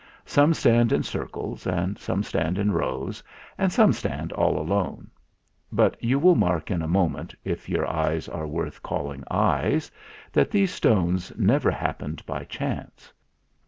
[0.25, 3.21] Some stand in cir cles, and some stand in rows,
[3.55, 5.11] and some stand all alone;
[5.71, 9.91] but you will mark in a moment, if your eyes are worth calling eyes,
[10.33, 13.13] that these stones never happened by chance.